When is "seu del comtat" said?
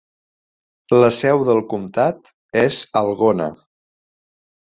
1.17-2.33